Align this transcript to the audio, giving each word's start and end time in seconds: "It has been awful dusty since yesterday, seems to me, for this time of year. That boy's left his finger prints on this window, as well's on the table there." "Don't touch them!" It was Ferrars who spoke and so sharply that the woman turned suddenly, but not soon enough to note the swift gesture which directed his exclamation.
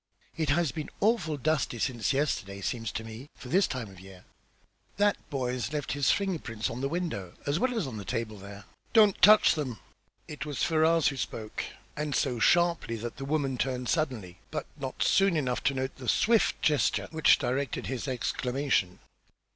"It 0.35 0.49
has 0.49 0.71
been 0.71 0.89
awful 0.99 1.37
dusty 1.37 1.77
since 1.77 2.11
yesterday, 2.11 2.61
seems 2.61 2.91
to 2.93 3.03
me, 3.03 3.29
for 3.35 3.49
this 3.49 3.67
time 3.67 3.87
of 3.87 3.99
year. 3.99 4.25
That 4.97 5.17
boy's 5.29 5.71
left 5.71 5.91
his 5.91 6.09
finger 6.09 6.39
prints 6.39 6.71
on 6.71 6.81
this 6.81 6.89
window, 6.89 7.33
as 7.45 7.59
well's 7.59 7.85
on 7.85 7.97
the 7.97 8.03
table 8.03 8.39
there." 8.39 8.63
"Don't 8.93 9.21
touch 9.21 9.53
them!" 9.53 9.79
It 10.27 10.43
was 10.43 10.63
Ferrars 10.63 11.09
who 11.09 11.17
spoke 11.17 11.65
and 11.95 12.15
so 12.15 12.39
sharply 12.39 12.95
that 12.95 13.17
the 13.17 13.25
woman 13.25 13.59
turned 13.59 13.89
suddenly, 13.89 14.39
but 14.49 14.65
not 14.75 15.03
soon 15.03 15.37
enough 15.37 15.61
to 15.65 15.75
note 15.75 15.95
the 15.97 16.09
swift 16.09 16.59
gesture 16.63 17.07
which 17.11 17.37
directed 17.37 17.85
his 17.85 18.07
exclamation. 18.07 19.01